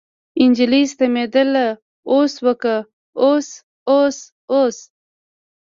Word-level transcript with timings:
نجلۍ 0.51 0.83
ستمېدله 0.91 1.65
اوس 2.11 2.33
وکه 2.45 2.75
اوس 3.23 3.47
اوس 3.91 4.17
اوس. 4.51 4.77